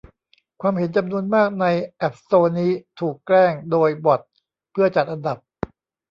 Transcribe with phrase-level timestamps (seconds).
[0.61, 1.65] ความเห็นจำนวนมากใน
[1.97, 4.19] แอพสโตร์นี้ถูกแกล้งโดยบ็อต
[4.71, 5.37] เพื่อจัดอันดับ